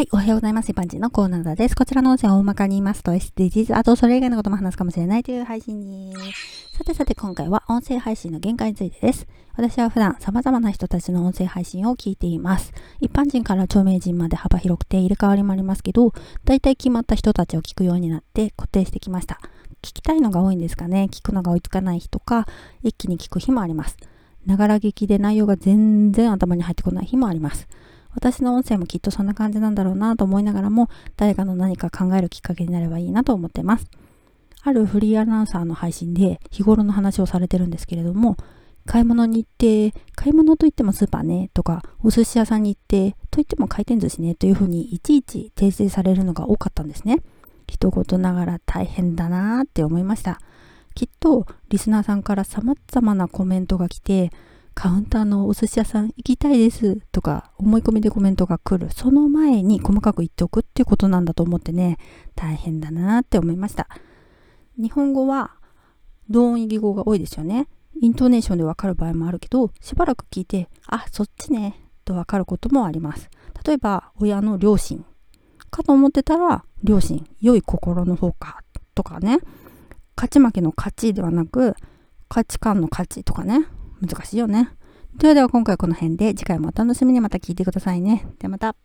[0.00, 0.70] はい、おはようございます。
[0.70, 1.76] 一般人のコーナーです。
[1.76, 6.14] こちらの音声を大まかに言いますと SDGs、あとそれ以外のことも話すかもしれないという配信に。
[6.72, 9.26] さてさて今回は音声配信の限界についてです。
[9.56, 12.72] 私は普段様々な人たちの音声配信を聞いています。
[13.00, 16.14] 一般人から著名人まで幅広くて入れ替わりもありますけど、
[16.46, 19.38] 大体決まった人たちを聞くようになって固定してきました。
[19.82, 21.08] 聞きたいのが多いんですかね。
[21.12, 22.46] 聞くのが追いつかない日とか、
[22.82, 23.98] 一気に聞く日もあります。
[24.46, 27.68] ながら聞きで内容が全然頭に入ってこない日もあります。
[28.12, 33.86] 私の音声もきっとそんな感じなんだろうなと思いながらも、誰かの何か考えるきっかけになればいいなと思ってます。
[34.62, 38.36] あるフリーアナウンサーの配信で日頃の話をされてるんですけれども、
[38.86, 47.18] 買い物に行って、買い物といってもスーパーねとか、お寿司屋さんに行って、といっても回転寿司ねというふうにいちいち訂正されるのが多かったんですね。
[47.68, 50.40] 一言ながら大変だなーって思いました。
[50.94, 54.32] きっとリスナーさんから様々なコメントが来て、
[54.74, 58.90] カウンターのお寿司屋さん行きたいですとか思い込みでコメントが来る。
[58.92, 61.98] その前に細かく言っておくっていうことなんだと思ってね。
[62.34, 63.88] 大変だなって思いました。
[64.78, 65.52] 日本語は
[66.28, 67.68] 同音異義語が多いですよね。
[68.00, 73.28] イントネーションでわかる場合もあるけどしばらく聞いてあそっちねとわかることもあります。
[73.64, 75.04] 例えば親の両親。
[75.70, 77.26] かと思ってたら両親。
[77.40, 78.62] 良い心の方か。
[78.94, 79.38] とかね。
[80.16, 81.74] 勝ち負けの勝ちではなく
[82.28, 83.66] 価値観の価値とかね。
[84.00, 84.70] 難しいよね。
[85.16, 88.26] ではでは今回はこの辺で次回もお楽しみにまた聞いてくださいね。
[88.38, 88.76] ではまた。